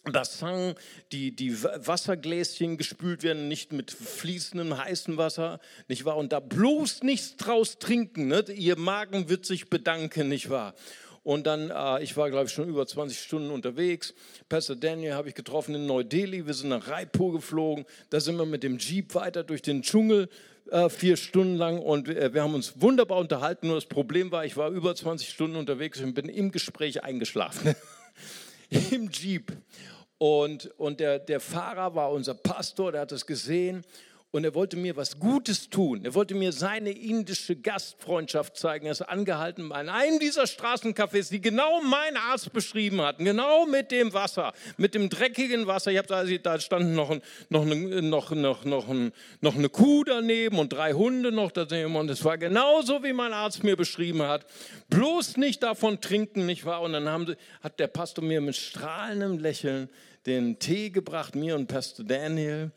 [0.03, 0.75] Bassin
[1.11, 6.17] die, die Wassergläschen gespült werden, nicht mit fließendem heißem Wasser, nicht wahr?
[6.17, 8.45] Und da bloß nichts draus trinken, ne?
[8.53, 10.75] ihr Magen wird sich bedanken, nicht wahr?
[11.23, 14.13] Und dann, äh, ich war glaube ich schon über 20 Stunden unterwegs.
[14.49, 16.47] Pastor Daniel habe ich getroffen in Neu-Delhi.
[16.47, 17.85] Wir sind nach Raipur geflogen.
[18.09, 20.29] Da sind wir mit dem Jeep weiter durch den Dschungel
[20.71, 23.67] äh, vier Stunden lang und äh, wir haben uns wunderbar unterhalten.
[23.67, 27.75] Nur das Problem war, ich war über 20 Stunden unterwegs und bin im Gespräch eingeschlafen.
[28.91, 29.51] Im Jeep.
[30.17, 33.83] Und, und der, der Fahrer war unser Pastor, der hat das gesehen
[34.31, 36.05] und er wollte mir was Gutes tun.
[36.05, 38.85] Er wollte mir seine indische Gastfreundschaft zeigen.
[38.85, 43.17] Er ist angehalten bei einem dieser Straßencafés, die genau mein Arzt beschrieben hat.
[43.17, 45.91] Genau mit dem Wasser, mit dem dreckigen Wasser.
[45.91, 47.09] Ich habe da, da standen noch,
[47.49, 48.87] noch, noch, noch, noch,
[49.41, 51.97] noch eine Kuh daneben und drei Hunde noch daneben.
[51.97, 54.45] Und es war genauso, wie mein Arzt mir beschrieben hat.
[54.89, 56.81] Bloß nicht davon trinken, nicht wahr?
[56.81, 59.89] Und dann haben, hat der Pastor mir mit strahlendem Lächeln
[60.25, 62.71] den Tee gebracht, mir und Pastor Daniel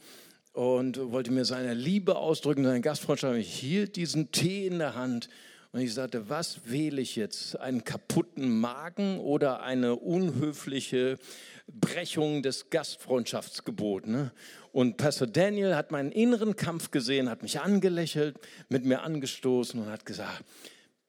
[0.55, 3.37] und wollte mir seine Liebe ausdrücken, seine Gastfreundschaft.
[3.37, 5.29] Ich hielt diesen Tee in der Hand
[5.73, 7.59] und ich sagte, was wähle ich jetzt?
[7.59, 11.19] Einen kaputten Magen oder eine unhöfliche
[11.67, 14.07] Brechung des Gastfreundschaftsgebots?
[14.07, 14.31] Ne?
[14.71, 18.39] Und Pastor Daniel hat meinen inneren Kampf gesehen, hat mich angelächelt,
[18.69, 20.45] mit mir angestoßen und hat gesagt,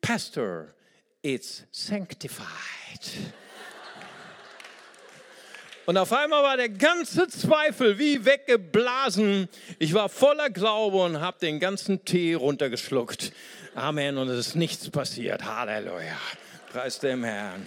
[0.02, 0.74] Pastor,
[1.22, 3.36] it's sanctified.
[5.86, 9.48] Und auf einmal war der ganze Zweifel wie weggeblasen.
[9.78, 13.32] Ich war voller Glaube und habe den ganzen Tee runtergeschluckt.
[13.76, 14.18] Amen.
[14.18, 15.46] Und es ist nichts passiert.
[15.46, 16.18] Halleluja.
[16.72, 17.66] Preis dem Herrn.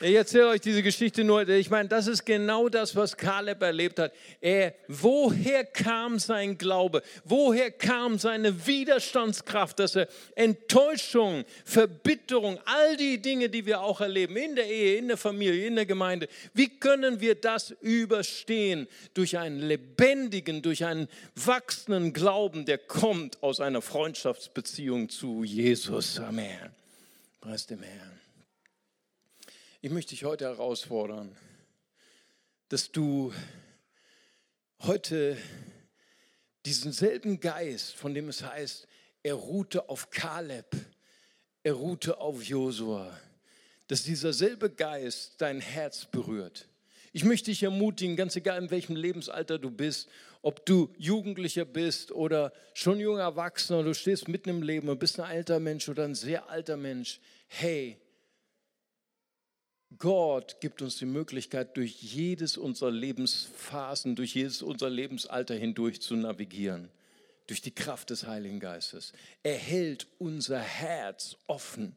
[0.00, 3.98] Ich erzähle euch diese Geschichte nur, ich meine, das ist genau das, was Kaleb erlebt
[3.98, 4.12] hat.
[4.40, 7.02] Er, woher kam sein Glaube?
[7.24, 10.06] Woher kam seine Widerstandskraft, dass er
[10.36, 15.66] Enttäuschung, Verbitterung, all die Dinge, die wir auch erleben, in der Ehe, in der Familie,
[15.66, 18.86] in der Gemeinde, wie können wir das überstehen?
[19.14, 26.20] Durch einen lebendigen, durch einen wachsenden Glauben, der kommt aus einer Freundschaftsbeziehung zu Jesus.
[26.20, 26.70] Amen.
[27.40, 28.27] Preis dem Herrn.
[29.80, 31.36] Ich möchte dich heute herausfordern,
[32.68, 33.32] dass du
[34.80, 35.38] heute
[36.66, 38.88] diesen selben Geist, von dem es heißt,
[39.22, 40.66] er ruhte auf Kaleb,
[41.62, 43.16] er ruhte auf Josua,
[43.86, 46.66] dass dieser selbe Geist dein Herz berührt.
[47.12, 50.08] Ich möchte dich ermutigen, ganz egal in welchem Lebensalter du bist,
[50.42, 55.20] ob du Jugendlicher bist oder schon junger Erwachsener, du stehst mitten im Leben und bist
[55.20, 57.20] ein alter Mensch oder ein sehr alter Mensch.
[57.46, 57.96] Hey,
[59.96, 66.14] Gott gibt uns die Möglichkeit, durch jedes unserer Lebensphasen, durch jedes unserer Lebensalter hindurch zu
[66.14, 66.90] navigieren.
[67.46, 69.14] Durch die Kraft des Heiligen Geistes.
[69.42, 71.96] Er hält unser Herz offen.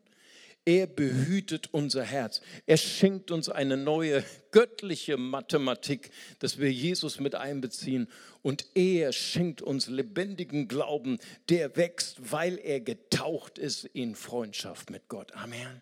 [0.63, 2.41] Er behütet unser Herz.
[2.67, 8.08] Er schenkt uns eine neue göttliche Mathematik, dass wir Jesus mit einbeziehen.
[8.43, 15.08] Und er schenkt uns lebendigen Glauben, der wächst, weil er getaucht ist in Freundschaft mit
[15.10, 15.34] Gott.
[15.34, 15.82] Amen.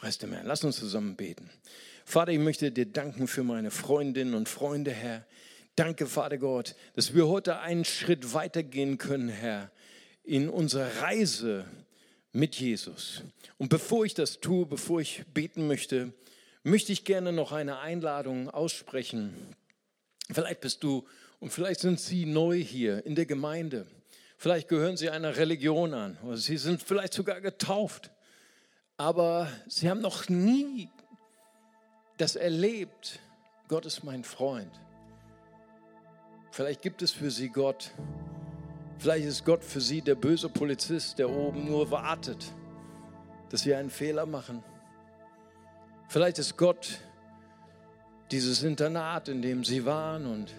[0.00, 0.34] Preis dem.
[0.44, 1.50] Lass uns zusammen beten.
[2.06, 5.26] Vater, ich möchte dir danken für meine Freundinnen und Freunde, Herr.
[5.76, 9.70] Danke, Vater Gott, dass wir heute einen Schritt weitergehen können, Herr,
[10.24, 11.66] in unserer Reise
[12.32, 13.24] mit Jesus.
[13.58, 16.14] Und bevor ich das tue, bevor ich beten möchte,
[16.62, 19.34] möchte ich gerne noch eine Einladung aussprechen.
[20.32, 21.06] Vielleicht bist du
[21.40, 23.86] und vielleicht sind Sie neu hier in der Gemeinde.
[24.38, 28.10] Vielleicht gehören Sie einer Religion an oder Sie sind vielleicht sogar getauft
[29.00, 30.90] aber sie haben noch nie
[32.18, 33.18] das erlebt,
[33.66, 34.70] Gott ist mein Freund.
[36.50, 37.92] Vielleicht gibt es für sie Gott.
[38.98, 42.52] Vielleicht ist Gott für sie der böse Polizist, der oben nur wartet,
[43.48, 44.62] dass sie einen Fehler machen.
[46.10, 46.98] Vielleicht ist Gott
[48.30, 50.52] dieses Internat, in dem sie waren und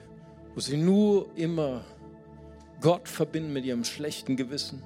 [0.55, 1.85] wo sie nur immer
[2.81, 4.81] Gott verbinden mit ihrem schlechten Gewissen.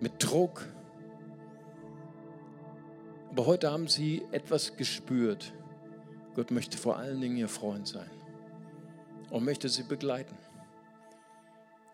[0.00, 0.66] Mit Druck.
[3.30, 5.52] Aber heute haben sie etwas gespürt.
[6.34, 8.10] Gott möchte vor allen Dingen ihr Freund sein
[9.30, 10.36] und möchte sie begleiten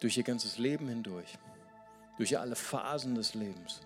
[0.00, 1.38] durch ihr ganzes Leben hindurch,
[2.16, 3.80] durch alle Phasen des Lebens.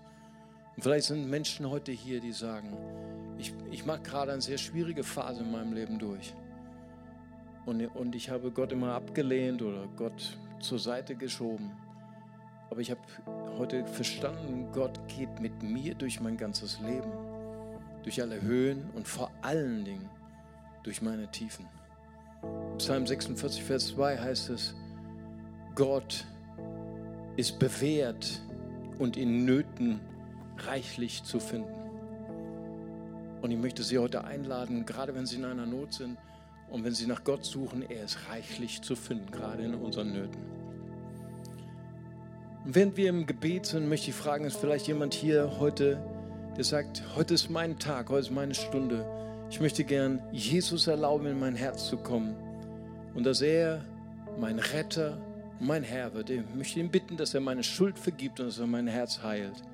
[0.76, 2.76] Und vielleicht sind Menschen heute hier, die sagen,
[3.38, 6.34] ich, ich mache gerade eine sehr schwierige Phase in meinem Leben durch.
[7.66, 11.72] Und, und ich habe Gott immer abgelehnt oder Gott zur Seite geschoben.
[12.70, 13.00] Aber ich habe
[13.58, 17.10] heute verstanden, Gott geht mit mir durch mein ganzes Leben,
[18.04, 20.08] durch alle Höhen und vor allen Dingen
[20.84, 21.66] durch meine Tiefen.
[22.78, 24.74] Psalm 46, Vers 2 heißt es,
[25.74, 26.24] Gott
[27.36, 28.40] ist bewährt
[28.98, 30.00] und in Nöten
[30.58, 31.74] reichlich zu finden.
[33.42, 36.18] Und ich möchte Sie heute einladen, gerade wenn Sie in einer Not sind
[36.70, 40.49] und wenn Sie nach Gott suchen, er ist reichlich zu finden, gerade in unseren Nöten.
[42.70, 46.00] Und während wir im Gebet sind, möchte ich fragen, ist vielleicht jemand hier heute,
[46.56, 49.04] der sagt, heute ist mein Tag, heute ist meine Stunde.
[49.50, 52.36] Ich möchte gern Jesus erlauben, in mein Herz zu kommen
[53.12, 53.84] und dass er
[54.38, 55.18] mein Retter
[55.58, 56.30] mein Herr wird.
[56.30, 59.64] Ich möchte ihn bitten, dass er meine Schuld vergibt und dass er mein Herz heilt.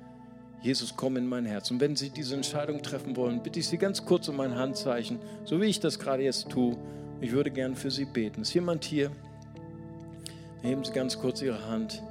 [0.63, 1.69] Jesus, komm in mein Herz.
[1.69, 5.19] Und wenn Sie diese Entscheidung treffen wollen, bitte ich Sie ganz kurz um ein Handzeichen,
[5.45, 6.75] so wie ich das gerade jetzt tue.
[7.21, 8.41] Ich würde gern für Sie beten.
[8.41, 9.11] Ist jemand hier?
[10.63, 12.01] Heben Sie ganz kurz Ihre Hand.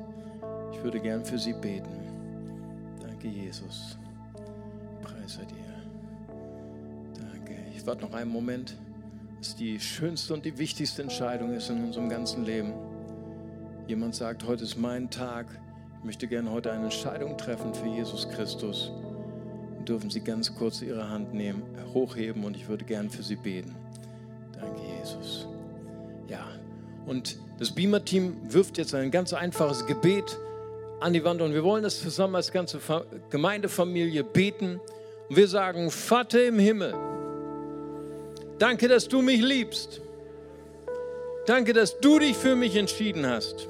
[0.77, 1.89] Ich würde gern für Sie beten.
[3.01, 3.99] Danke, Jesus.
[5.03, 7.21] Preise dir.
[7.21, 7.57] Danke.
[7.75, 8.77] Ich warte noch einen Moment.
[9.39, 12.75] Das ist die schönste und die wichtigste Entscheidung ist in unserem ganzen Leben.
[13.87, 15.47] Jemand sagt, heute ist mein Tag
[16.07, 18.93] möchte gerne heute eine Entscheidung treffen für Jesus Christus,
[19.89, 21.63] dürfen Sie ganz kurz Ihre Hand nehmen,
[21.95, 23.75] hochheben und ich würde gern für Sie beten.
[24.53, 25.49] Danke, Jesus.
[26.29, 26.47] Ja,
[27.07, 30.39] und das Beamer-Team wirft jetzt ein ganz einfaches Gebet
[31.01, 32.81] an die Wand und wir wollen das zusammen als ganze
[33.31, 34.81] Gemeindefamilie beten.
[35.29, 36.95] Und wir sagen, Vater im Himmel,
[38.59, 40.01] danke, dass du mich liebst.
[41.47, 43.69] Danke, dass du dich für mich entschieden hast.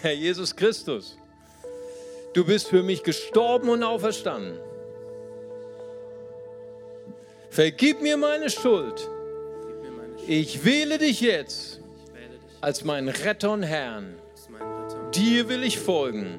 [0.00, 1.18] Herr Jesus Christus,
[2.32, 4.58] du bist für mich gestorben und auferstanden.
[7.50, 9.08] Vergib mir meine Schuld.
[10.26, 11.80] Ich wähle dich jetzt
[12.60, 14.14] als meinen Retter und Herrn.
[15.14, 16.38] Dir will ich folgen.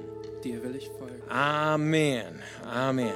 [1.30, 2.41] Amen.
[2.65, 3.13] Amen.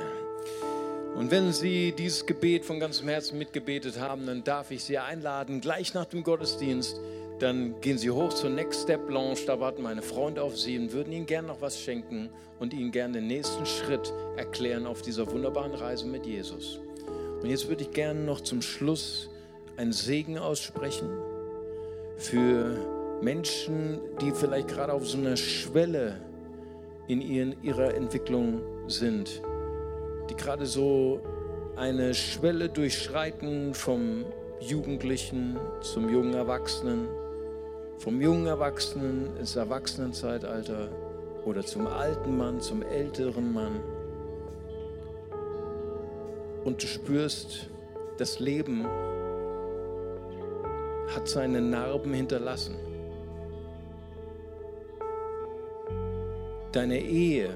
[1.15, 5.61] Und wenn Sie dieses Gebet von ganzem Herzen mitgebetet haben, dann darf ich Sie einladen,
[5.61, 6.99] gleich nach dem Gottesdienst
[7.39, 10.91] dann gehen Sie hoch zur Next Step Lounge, da warten meine Freunde auf Sie und
[10.91, 15.29] würden Ihnen gerne noch was schenken und Ihnen gerne den nächsten Schritt erklären auf dieser
[15.31, 16.79] wunderbaren Reise mit Jesus.
[17.41, 19.29] Und jetzt würde ich gerne noch zum Schluss
[19.77, 21.09] einen Segen aussprechen
[22.17, 22.77] für
[23.21, 26.19] Menschen, die vielleicht gerade auf so einer Schwelle
[27.07, 29.41] in ihren, ihrer Entwicklung sind,
[30.29, 31.21] die gerade so
[31.75, 34.25] eine Schwelle durchschreiten vom
[34.59, 37.07] Jugendlichen zum jungen Erwachsenen
[37.97, 40.89] vom jungen Erwachsenen ins Erwachsenenzeitalter
[41.45, 43.79] oder zum alten Mann, zum älteren Mann.
[46.63, 47.69] Und du spürst,
[48.17, 48.85] das Leben
[51.15, 52.75] hat seine Narben hinterlassen.
[56.71, 57.49] Deine Ehe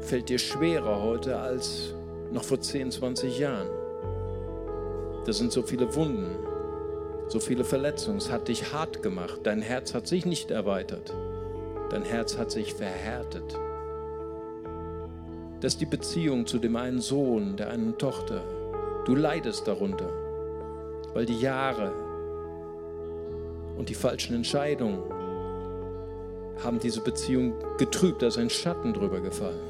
[0.00, 1.94] fällt dir schwerer heute als
[2.32, 3.68] noch vor 10, 20 Jahren.
[5.24, 6.36] Da sind so viele Wunden
[7.28, 8.18] so viele Verletzungen.
[8.18, 9.40] Es hat dich hart gemacht.
[9.44, 11.14] Dein Herz hat sich nicht erweitert.
[11.90, 13.58] Dein Herz hat sich verhärtet.
[15.60, 18.42] Das ist die Beziehung zu dem einen Sohn, der einen Tochter.
[19.06, 20.10] Du leidest darunter,
[21.14, 21.92] weil die Jahre
[23.76, 25.02] und die falschen Entscheidungen
[26.62, 29.60] haben diese Beziehung getrübt, da ist ein Schatten drüber gefallen.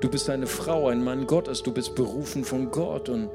[0.00, 3.28] Du bist eine Frau, ein Mann Gottes, du bist berufen von Gott und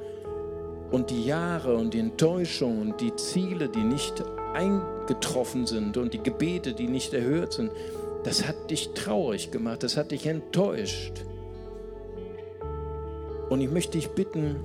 [0.91, 6.23] und die Jahre und die Enttäuschung und die Ziele, die nicht eingetroffen sind und die
[6.23, 7.71] Gebete, die nicht erhört sind,
[8.23, 11.25] das hat dich traurig gemacht, das hat dich enttäuscht.
[13.49, 14.57] Und ich möchte dich bitten,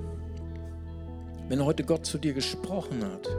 [1.49, 3.29] wenn heute Gott zu dir gesprochen hat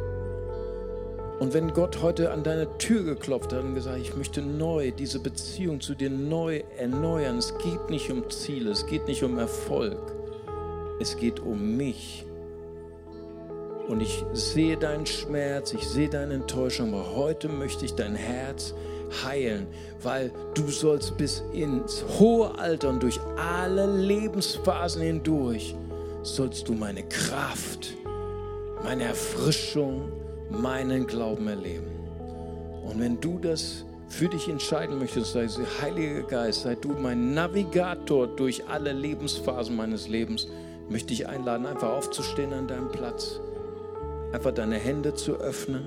[1.40, 5.18] und wenn Gott heute an deine Tür geklopft hat und gesagt, ich möchte neu diese
[5.18, 7.38] Beziehung zu dir neu erneuern.
[7.38, 9.98] Es geht nicht um Ziele, es geht nicht um Erfolg,
[11.00, 12.24] es geht um mich.
[13.88, 18.72] Und ich sehe deinen Schmerz, ich sehe deine Enttäuschung, aber heute möchte ich dein Herz
[19.24, 19.66] heilen,
[20.02, 25.74] weil du sollst bis ins hohe Alter und durch alle Lebensphasen hindurch,
[26.22, 27.94] sollst du meine Kraft,
[28.84, 30.12] meine Erfrischung,
[30.50, 31.90] meinen Glauben erleben.
[32.86, 35.48] Und wenn du das für dich entscheiden möchtest, sei
[35.80, 40.46] Heiliger Geist, sei du mein Navigator durch alle Lebensphasen meines Lebens,
[40.88, 43.40] möchte ich einladen, einfach aufzustehen an deinem Platz
[44.34, 45.84] einfach deine Hände zu öffnen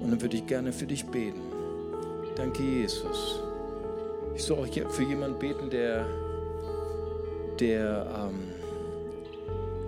[0.00, 1.40] Und dann würde ich gerne für dich beten.
[2.34, 3.40] Danke, Jesus.
[4.34, 6.06] Ich soll auch für jemanden beten, der,
[7.60, 8.51] der ähm,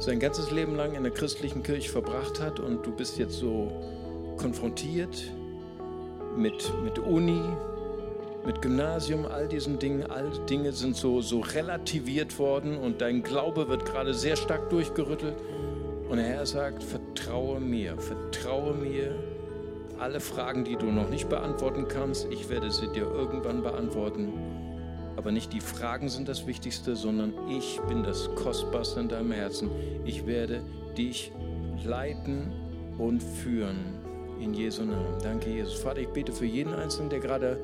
[0.05, 3.73] sein ganzes Leben lang in der christlichen Kirche verbracht hat und du bist jetzt so
[4.37, 5.33] konfrontiert
[6.37, 7.41] mit, mit Uni,
[8.45, 13.69] mit Gymnasium, all diesen Dingen, all Dinge sind so, so relativiert worden und dein Glaube
[13.69, 15.37] wird gerade sehr stark durchgerüttelt.
[16.11, 19.15] Und der Herr sagt, vertraue mir, vertraue mir.
[19.99, 24.33] Alle Fragen, die du noch nicht beantworten kannst, ich werde sie dir irgendwann beantworten.
[25.25, 29.71] Aber nicht die Fragen sind das Wichtigste, sondern ich bin das Kostbarste in deinem Herzen.
[30.05, 30.61] Ich werde
[30.99, 31.33] dich
[31.83, 32.53] leiten
[32.99, 33.79] und führen
[34.39, 35.17] in Jesu Namen.
[35.23, 35.77] Danke, Jesus.
[35.77, 37.59] Vater, ich bete für jeden Einzelnen, der gerade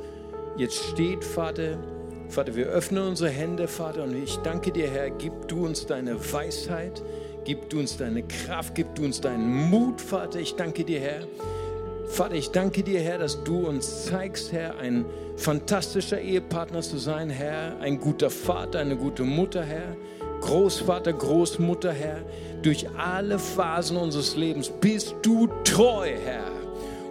[0.57, 1.77] jetzt steht, Vater.
[2.31, 6.33] Vater, wir öffnen unsere Hände, Vater, und ich danke dir, Herr, gib du uns deine
[6.33, 7.03] Weisheit,
[7.45, 10.41] gib du uns deine Kraft, gib du uns deinen Mut, Vater.
[10.41, 11.25] Ich danke dir, Herr.
[12.11, 15.05] Vater, ich danke dir, Herr, dass du uns zeigst, Herr, ein
[15.37, 19.97] fantastischer Ehepartner zu sein, Herr, ein guter Vater, eine gute Mutter, Herr,
[20.41, 22.19] Großvater, Großmutter, Herr.
[22.63, 26.51] Durch alle Phasen unseres Lebens bist du treu, Herr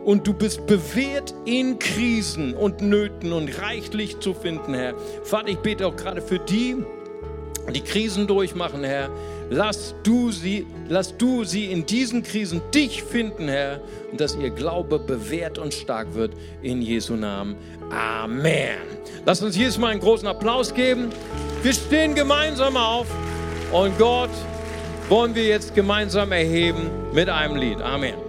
[0.06, 4.96] und du bist bewährt in Krisen und Nöten und reichlich zu finden, Herr.
[5.24, 6.78] Vater, ich bete auch gerade für die,
[7.74, 9.10] die Krisen durchmachen, Herr.
[9.50, 13.82] Lass du sie, lass du sie in diesen Krisen dich finden, Herr,
[14.12, 17.56] und dass ihr Glaube bewährt und stark wird in Jesu Namen.
[17.90, 18.78] Amen.
[19.26, 21.10] Lass uns jedes Mal einen großen Applaus geben.
[21.64, 23.08] Wir stehen gemeinsam auf
[23.72, 24.30] und Gott
[25.10, 27.82] wollen wir jetzt gemeinsam erheben mit einem Lied.
[27.82, 28.29] Amen.